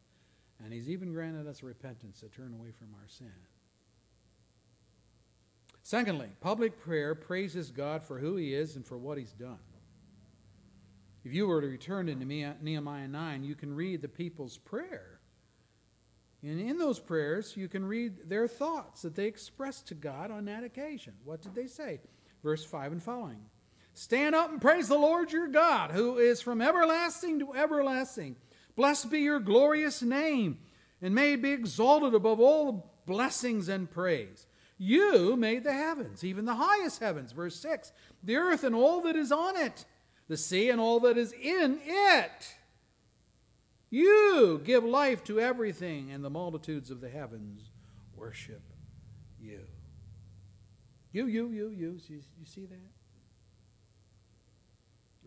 [0.63, 3.31] And He's even granted us repentance to turn away from our sin.
[5.81, 9.59] Secondly, public prayer praises God for who He is and for what He's done.
[11.23, 15.19] If you were to return to Nehemiah 9, you can read the people's prayer.
[16.41, 20.45] And in those prayers, you can read their thoughts that they expressed to God on
[20.45, 21.13] that occasion.
[21.23, 22.01] What did they say?
[22.43, 23.39] Verse 5 and following
[23.93, 28.35] Stand up and praise the Lord your God, who is from everlasting to everlasting.
[28.75, 30.57] Blessed be your glorious name,
[31.01, 34.47] and may it be exalted above all blessings and praise.
[34.77, 37.31] You made the heavens, even the highest heavens.
[37.31, 37.93] Verse 6
[38.23, 39.85] the earth and all that is on it,
[40.33, 42.55] the sea and all that is in it.
[43.91, 47.69] You give life to everything, and the multitudes of the heavens
[48.15, 48.63] worship
[49.39, 49.59] you.
[51.11, 51.99] You, you, you, you.
[52.09, 52.79] You, see that?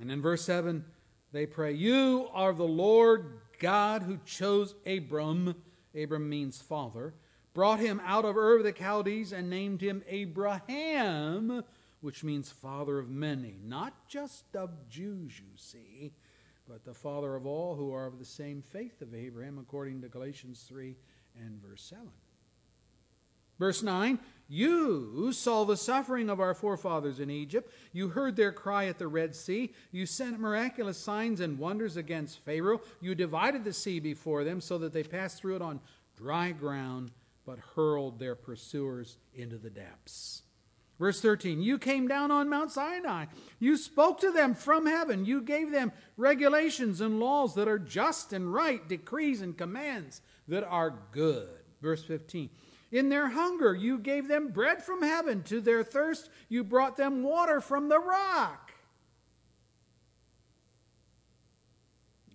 [0.00, 0.84] And in verse 7,
[1.30, 5.54] they pray, You are the Lord God who chose Abram.
[5.94, 7.14] Abram means father
[7.54, 11.62] brought him out of Ur of the Chaldees and named him Abraham,
[12.07, 16.12] which means father of many, not just of Jews, you see,
[16.68, 20.09] but the father of all who are of the same faith of Abraham, according to
[20.09, 20.94] Galatians 3
[21.44, 22.07] and verse 7.
[23.59, 27.72] Verse 9 You saw the suffering of our forefathers in Egypt.
[27.92, 29.74] You heard their cry at the Red Sea.
[29.90, 32.82] You sent miraculous signs and wonders against Pharaoh.
[33.00, 35.80] You divided the sea before them so that they passed through it on
[36.16, 37.11] dry ground,
[37.44, 40.42] but hurled their pursuers into the depths.
[40.99, 43.26] Verse 13, you came down on Mount Sinai.
[43.59, 45.26] You spoke to them from heaven.
[45.26, 50.64] You gave them regulations and laws that are just and right, decrees and commands that
[50.64, 51.49] are good.
[51.82, 52.49] Verse 15,
[52.92, 55.42] in their hunger, you gave them bread from heaven.
[55.44, 58.72] To their thirst, you brought them water from the rock.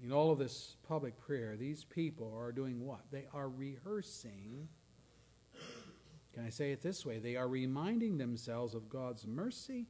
[0.04, 3.02] In all of this public prayer, these people are doing what?
[3.12, 4.68] They are rehearsing.
[6.34, 7.20] Can I say it this way?
[7.20, 9.88] They are reminding themselves of God's mercy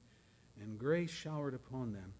[0.59, 2.13] and grace showered upon them.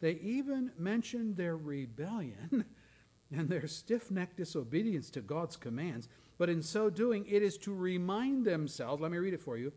[0.00, 2.64] They even mentioned their rebellion
[3.34, 6.08] and their stiff necked disobedience to God's commands.
[6.38, 9.72] But in so doing, it is to remind themselves, let me read it for you,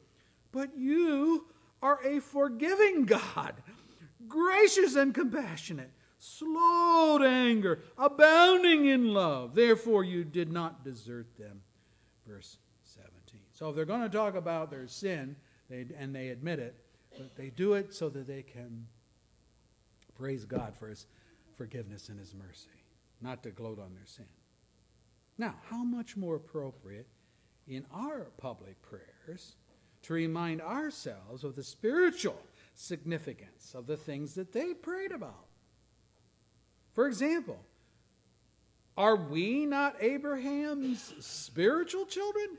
[0.51, 1.45] but you
[1.81, 3.53] are a forgiving God,
[4.27, 9.53] gracious and compassionate, slow to anger, abounding in love.
[9.53, 11.61] Therefore, you did not desert them.
[12.25, 12.64] Verse 17.
[13.55, 15.37] So if they're going to talk about their sin,
[15.69, 16.75] they, and they admit it,
[17.17, 18.85] but they do it so that they can
[20.13, 21.07] praise God for his
[21.55, 22.67] forgiveness and his mercy,
[23.21, 24.25] not to gloat on their sin.
[25.37, 27.07] Now, how much more appropriate
[27.65, 29.55] in our public prayers
[30.03, 32.39] to remind ourselves of the spiritual
[32.73, 35.47] significance of the things that they prayed about?
[36.91, 37.59] For example,
[38.97, 42.57] are we not Abraham's spiritual children?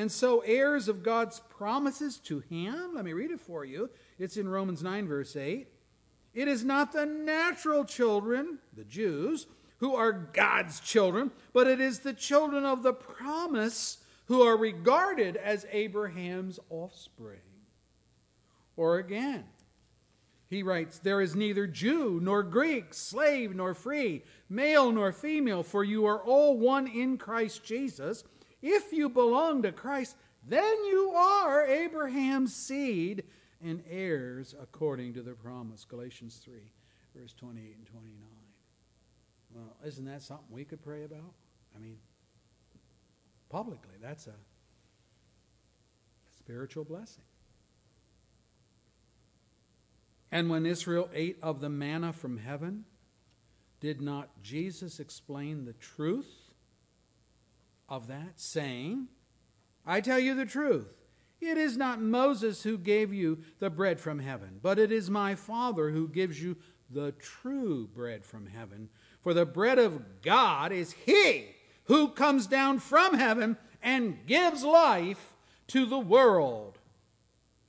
[0.00, 2.94] And so, heirs of God's promises to him?
[2.94, 3.90] Let me read it for you.
[4.18, 5.68] It's in Romans 9, verse 8.
[6.32, 9.46] It is not the natural children, the Jews,
[9.76, 15.36] who are God's children, but it is the children of the promise who are regarded
[15.36, 17.40] as Abraham's offspring.
[18.78, 19.44] Or again,
[20.48, 25.84] he writes, There is neither Jew nor Greek, slave nor free, male nor female, for
[25.84, 28.24] you are all one in Christ Jesus.
[28.62, 33.24] If you belong to Christ, then you are Abraham's seed
[33.62, 35.84] and heirs according to the promise.
[35.84, 36.54] Galatians 3,
[37.14, 38.14] verse 28 and 29.
[39.54, 41.34] Well, isn't that something we could pray about?
[41.74, 41.96] I mean,
[43.48, 44.34] publicly, that's a
[46.38, 47.24] spiritual blessing.
[50.32, 52.84] And when Israel ate of the manna from heaven,
[53.80, 56.49] did not Jesus explain the truth
[57.90, 59.08] of that, saying,
[59.84, 60.86] I tell you the truth.
[61.40, 65.34] It is not Moses who gave you the bread from heaven, but it is my
[65.34, 66.56] Father who gives you
[66.90, 68.88] the true bread from heaven.
[69.22, 71.46] For the bread of God is He
[71.84, 75.32] who comes down from heaven and gives life
[75.68, 76.78] to the world.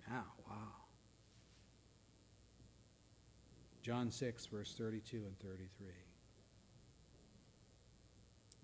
[0.10, 0.56] Now, wow.
[3.82, 5.88] John 6, verse 32 and 33.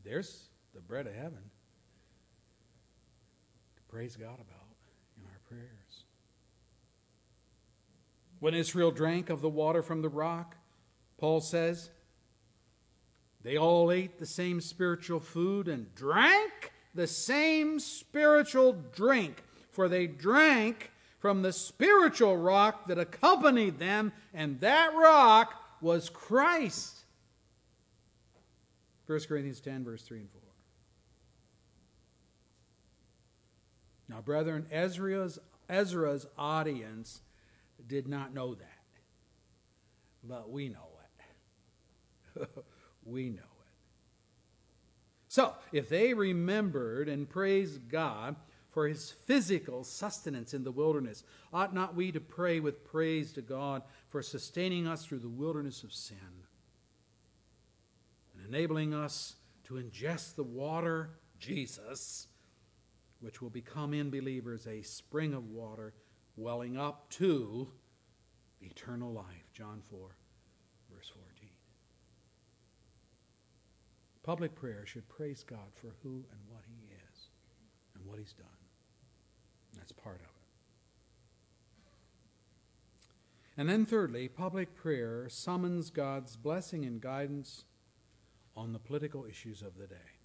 [0.03, 0.46] There's
[0.77, 1.41] the bread of heaven
[3.75, 4.75] to praise God about
[5.17, 6.03] in our prayers.
[8.39, 10.55] When Israel drank of the water from the rock,
[11.17, 11.89] Paul says,
[13.41, 20.05] they all ate the same spiritual food and drank the same spiritual drink, for they
[20.05, 26.99] drank from the spiritual rock that accompanied them, and that rock was Christ.
[29.07, 30.36] 1 Corinthians 10, verse 3 and 4.
[34.09, 35.39] Now, brethren, Ezra's,
[35.69, 37.21] Ezra's audience
[37.85, 38.67] did not know that,
[40.23, 40.89] but we know
[42.37, 42.49] it.
[43.05, 43.47] we know it.
[45.27, 48.35] So, if they remembered and praised God
[48.69, 53.41] for his physical sustenance in the wilderness, ought not we to pray with praise to
[53.41, 56.17] God for sustaining us through the wilderness of sin
[58.35, 59.35] and enabling us
[59.65, 62.27] to ingest the water, Jesus,
[63.19, 65.93] which will become in believers a spring of water
[66.35, 67.69] welling up to
[68.61, 69.51] eternal life?
[69.53, 70.15] John 4,
[70.93, 71.49] verse 14.
[74.23, 77.29] Public prayer should praise God for who and what He is
[77.95, 78.47] and what He's done.
[79.75, 80.31] That's part of it.
[83.57, 87.63] And then, thirdly, public prayer summons God's blessing and guidance
[88.55, 90.16] on the political issues of the day.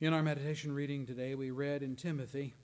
[0.00, 2.54] In our meditation reading today, we read in Timothy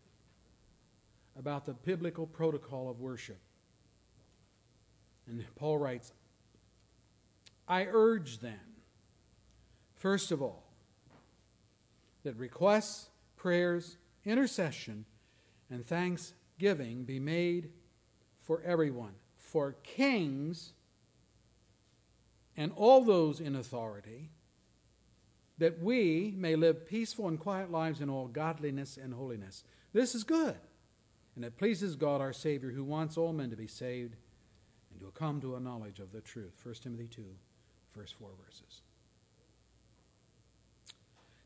[1.39, 3.37] about the biblical protocol of worship.
[5.27, 6.15] And Paul writes,
[7.69, 8.59] I urge then,
[9.97, 10.65] first of all,
[12.23, 15.05] that requests, prayers, intercession,
[15.69, 17.69] and thanksgiving be made
[18.41, 20.73] for everyone, for kings
[22.57, 24.31] and all those in authority,
[25.59, 29.65] that we may live peaceful and quiet lives in all godliness and holiness.
[29.93, 30.57] This is good,
[31.35, 34.17] and it pleases God our Savior, who wants all men to be saved
[34.91, 36.53] and to come to a knowledge of the truth.
[36.63, 37.25] 1 Timothy 2,
[37.93, 38.83] first four verses.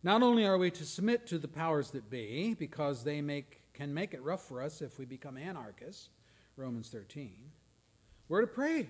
[0.02, 3.92] Not only are we to submit to the powers that be, because they make, can
[3.92, 6.08] make it rough for us if we become anarchists,
[6.56, 7.32] Romans 13,
[8.28, 8.88] we're to pray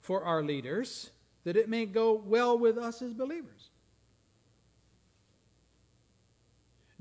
[0.00, 1.10] for our leaders
[1.44, 3.69] that it may go well with us as believers.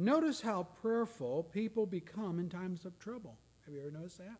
[0.01, 3.37] Notice how prayerful people become in times of trouble.
[3.65, 4.37] Have you ever noticed that?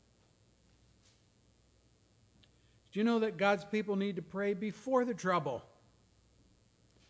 [2.94, 5.62] Do you know that God's people need to pray before the trouble?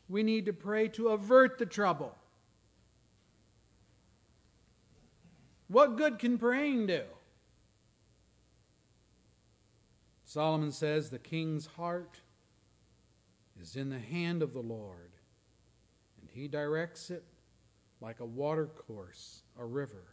[0.09, 2.15] We need to pray to avert the trouble.
[5.67, 7.03] What good can praying do?
[10.25, 12.21] Solomon says the king's heart
[13.61, 15.11] is in the hand of the Lord,
[16.19, 17.23] and he directs it
[18.01, 20.05] like a watercourse, a river,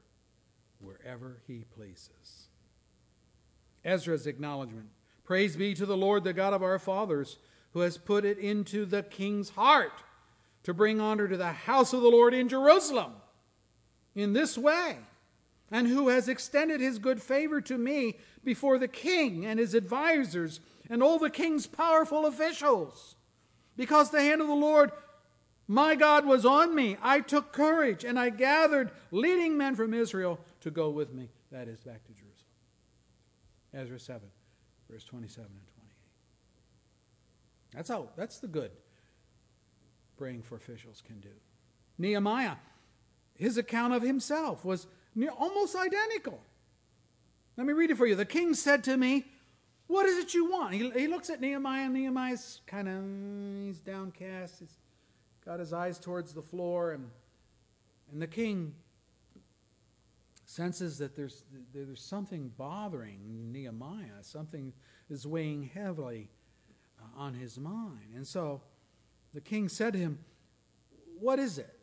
[0.81, 2.49] wherever he pleases.
[3.85, 4.89] Ezra's acknowledgement
[5.27, 7.39] Praise be to the Lord, the God of our fathers,
[7.73, 10.05] who has put it into the king's heart
[10.63, 13.13] to bring honor to the house of the Lord in Jerusalem
[14.15, 14.97] in this way,
[15.71, 20.61] and who has extended his good favor to me before the king and his advisers
[20.89, 23.17] and all the king's powerful officials.
[23.77, 24.93] Because the hand of the Lord
[25.69, 26.97] my God was on me.
[27.03, 31.29] I took courage and I gathered leading men from Israel to go with me.
[31.51, 32.33] That is back to Jerusalem.
[33.75, 34.21] Ezra 7,
[34.91, 35.93] verse 27 and 28.
[37.75, 38.71] That's how that's the good
[40.17, 41.29] praying for officials can do.
[41.99, 42.57] Nehemiah,
[43.37, 46.41] his account of himself was near, almost identical.
[47.57, 48.15] Let me read it for you.
[48.15, 49.25] The king said to me,
[49.87, 50.75] What is it you want?
[50.75, 54.63] He, he looks at Nehemiah, and Nehemiah's kind of, he's downcast.
[55.47, 57.09] Got his eyes towards the floor, and,
[58.13, 58.75] and the king
[60.45, 64.73] senses that there's, there's something bothering Nehemiah, something
[65.09, 66.31] is weighing heavily
[67.01, 68.15] uh, on his mind.
[68.15, 68.61] And so
[69.33, 70.19] the king said to him,
[71.19, 71.79] What is it?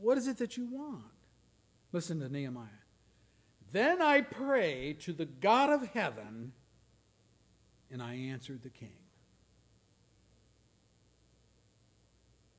[0.00, 1.04] What is it that you want?
[1.92, 2.66] Listen to Nehemiah.
[3.72, 6.52] Then I prayed to the God of heaven,
[7.90, 9.05] and I answered the king.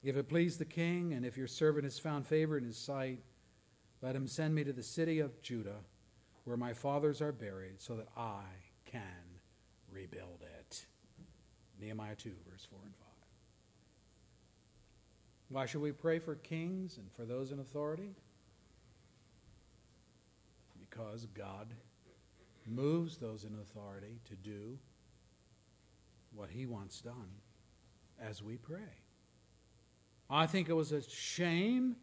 [0.04, 3.20] If it please the king, and if your servant has found favor in his sight,
[4.02, 5.80] let him send me to the city of Judah,
[6.45, 8.43] where my fathers are buried, so that I
[8.86, 9.02] can
[9.91, 10.86] rebuild it.
[11.80, 13.06] Nehemiah 2, verse 4 and 5.
[15.50, 18.16] Why should we pray for kings and for those in authority?
[20.80, 21.68] Because God
[22.66, 24.78] moves those in authority to do
[26.34, 27.30] what he wants done
[28.22, 29.07] as we pray.
[30.30, 31.95] I think it was a shame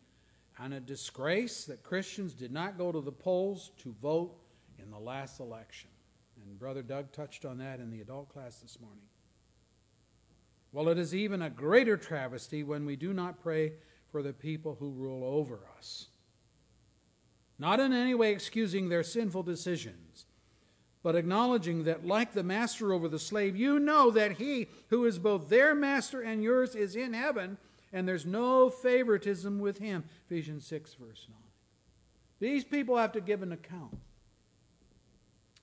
[0.59, 4.37] and a disgrace that Christians did not go to the polls to vote
[4.79, 5.91] in the last election.
[6.37, 9.05] And Brother Doug touched on that in the adult class this morning.
[10.73, 13.75] Well, it is even a greater travesty when we do not pray
[14.11, 16.09] for the people who rule over us.
[17.59, 20.27] Not in any way excusing their sinful decisions,
[21.03, 25.19] but acknowledging that, like the master over the slave, you know that he who is
[25.19, 27.59] both their master and yours is in heaven
[27.95, 30.03] and there's no favoritism with him.
[30.27, 31.39] Ephesians 6, verse 9.
[32.41, 33.97] These people have to give an account,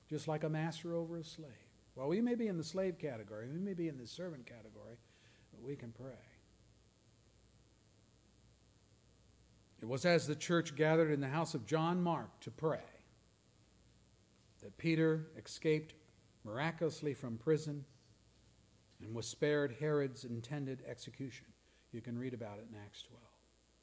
[0.10, 1.52] just like a master over a slave.
[1.94, 4.96] Well, we may be in the slave category, we may be in the servant category,
[5.52, 6.14] but we can pray.
[9.82, 12.80] It was as the church gathered in the house of John Mark to pray
[14.62, 15.96] that Peter escaped
[16.46, 17.84] miraculously from prison
[19.02, 21.48] and was spared Herod's intended execution.
[21.92, 23.22] You can read about it in Acts 12.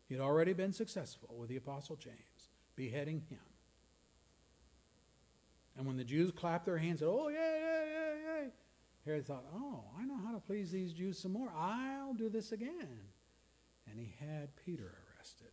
[0.09, 3.39] He had already been successful with the Apostle James, beheading him.
[5.77, 8.49] And when the Jews clapped their hands and said, Oh, yay, yay, yay, yay,
[9.05, 11.53] Herod thought, Oh, I know how to please these Jews some more.
[11.57, 13.01] I'll do this again.
[13.89, 15.49] And he had Peter arrested.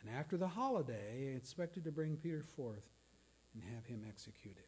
[0.00, 2.88] And after the holiday, he expected to bring Peter forth
[3.54, 4.64] and have him executed.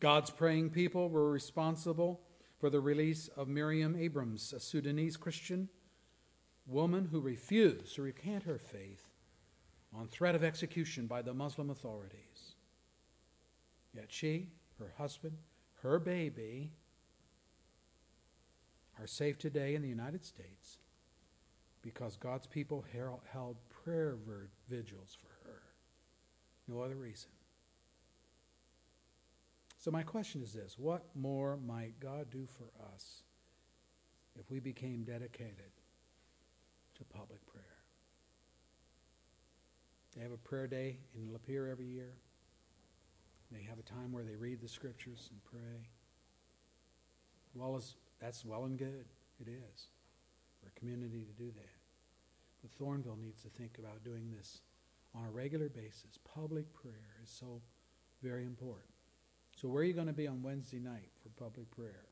[0.00, 2.20] God's praying people were responsible
[2.64, 5.68] for the release of Miriam Abrams, a Sudanese Christian
[6.66, 9.02] woman who refused to recant her faith
[9.94, 12.54] on threat of execution by the Muslim authorities.
[13.94, 14.48] Yet she,
[14.78, 15.36] her husband,
[15.82, 16.70] her baby
[18.98, 20.78] are safe today in the United States
[21.82, 22.82] because God's people
[23.30, 24.16] held prayer
[24.70, 25.60] vigils for her.
[26.66, 27.28] No other reason.
[29.84, 33.20] So, my question is this what more might God do for us
[34.34, 35.72] if we became dedicated
[36.94, 37.64] to public prayer?
[40.16, 42.14] They have a prayer day in Lapeer every year.
[43.52, 45.90] They have a time where they read the scriptures and pray.
[47.54, 49.04] Well, as that's well and good.
[49.38, 49.88] It is
[50.62, 51.76] for a community to do that.
[52.62, 54.62] But Thornville needs to think about doing this
[55.14, 56.18] on a regular basis.
[56.24, 57.60] Public prayer is so
[58.22, 58.93] very important.
[59.64, 62.04] So, where are you going to be on Wednesday night for public prayer?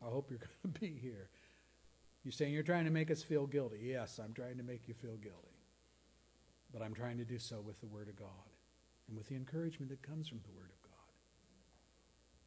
[0.00, 1.28] I hope you're going to be here.
[2.22, 3.80] You're saying you're trying to make us feel guilty.
[3.82, 5.58] Yes, I'm trying to make you feel guilty.
[6.72, 8.28] But I'm trying to do so with the Word of God
[9.08, 10.92] and with the encouragement that comes from the Word of God.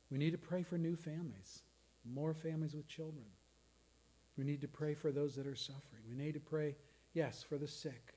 [0.09, 1.63] We need to pray for new families,
[2.09, 3.25] more families with children.
[4.37, 6.03] We need to pray for those that are suffering.
[6.09, 6.77] We need to pray,
[7.13, 8.13] yes, for the sick,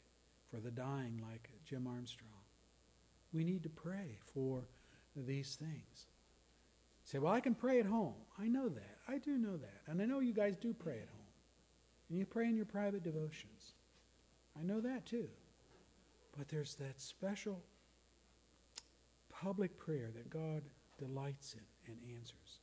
[0.48, 2.30] for the dying, like Jim Armstrong.
[3.32, 4.62] We need to pray for
[5.16, 6.06] these things.
[7.04, 8.14] Say, well, I can pray at home.
[8.38, 8.98] I know that.
[9.08, 9.82] I do know that.
[9.86, 11.26] And I know you guys do pray at home.
[12.08, 13.74] And you pray in your private devotions.
[14.58, 15.28] I know that too.
[16.36, 17.62] But there's that special
[19.30, 20.62] public prayer that God
[20.98, 22.60] delights in and answers.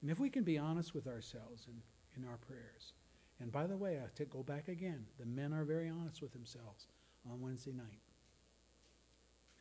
[0.00, 2.92] And if we can be honest with ourselves in, in our prayers,
[3.40, 6.32] and by the way, I to go back again, the men are very honest with
[6.32, 6.86] themselves
[7.28, 8.11] on Wednesday night.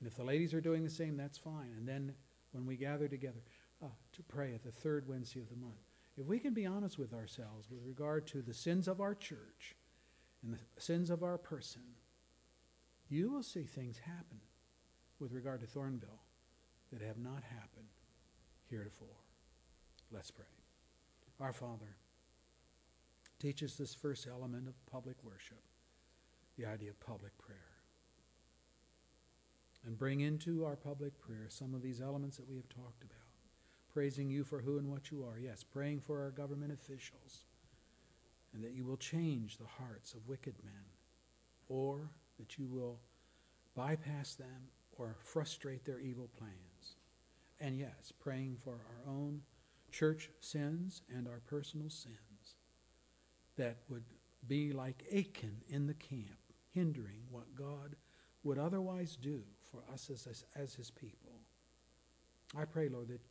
[0.02, 1.76] And if the ladies are doing the same, that's fine.
[1.78, 2.16] And then
[2.54, 3.44] when we gather together
[3.84, 5.78] uh, to pray at the third Wednesday of the month,
[6.18, 9.76] if we can be honest with ourselves with regard to the sins of our church
[10.44, 11.84] and the sins of our person,
[13.10, 14.42] you will see things happen
[15.20, 16.26] with regard to Thornville
[16.92, 17.86] that have not happened
[18.72, 19.08] heretofore.
[20.12, 20.46] Let's pray.
[21.40, 21.96] Our Father,
[23.40, 25.62] teach us this first element of public worship,
[26.58, 27.71] the idea of public prayer.
[29.86, 33.18] And bring into our public prayer some of these elements that we have talked about.
[33.92, 35.40] Praising you for who and what you are.
[35.40, 37.46] Yes, praying for our government officials.
[38.54, 40.84] And that you will change the hearts of wicked men
[41.68, 43.00] or that you will
[43.76, 46.98] bypass them or frustrate their evil plans.
[47.60, 49.42] And yes, praying for our own
[49.92, 52.56] church sins and our personal sins
[53.58, 54.04] that would
[54.48, 56.40] be like Achan in the camp,
[56.72, 57.96] hindering what God
[58.44, 61.32] would otherwise do for us as, as, his people.
[62.58, 63.22] I pray, Lord, that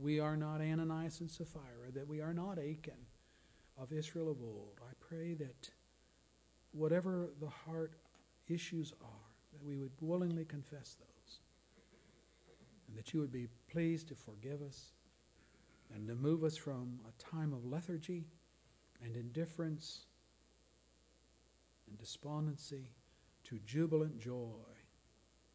[0.00, 3.06] we are not Ananias and Sapphira, that we are not Achan
[3.80, 4.80] of Israel of old.
[4.82, 5.70] I pray that
[6.72, 7.92] whatever the heart
[8.48, 11.38] issues are, that we would willingly confess those,
[12.88, 14.92] and that you would be pleased to forgive us
[15.94, 18.26] and to move us from a time of lethargy
[19.02, 20.06] and indifference
[21.88, 22.90] and despondency
[23.44, 24.77] to jubilant joy.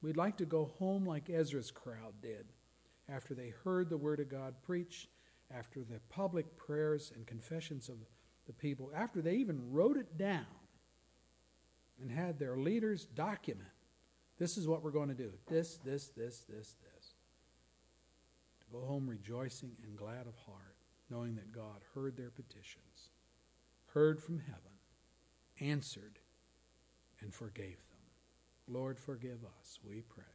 [0.04, 2.46] We'd like to go home like Ezra's crowd did
[3.10, 5.08] after they heard the Word of God preached,
[5.50, 7.96] after the public prayers and confessions of
[8.46, 10.46] the people, after they even wrote it down
[12.00, 13.70] and had their leaders document
[14.44, 17.14] this is what we're going to do this, this, this, this, this.
[18.62, 20.76] To go home rejoicing and glad of heart,
[21.10, 23.10] knowing that God heard their petitions,
[23.94, 24.62] heard from heaven,
[25.62, 26.20] answered,
[27.22, 27.93] and forgave them.
[28.68, 30.33] Lord, forgive us, we pray.